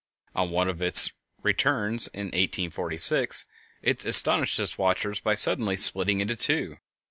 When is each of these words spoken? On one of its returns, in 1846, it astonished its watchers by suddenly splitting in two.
On 0.33 0.49
one 0.49 0.67
of 0.67 0.81
its 0.81 1.11
returns, 1.43 2.07
in 2.07 2.25
1846, 2.29 3.45
it 3.83 4.03
astonished 4.03 4.57
its 4.59 4.75
watchers 4.79 5.19
by 5.19 5.35
suddenly 5.35 5.75
splitting 5.75 6.21
in 6.21 6.35
two. 6.37 6.77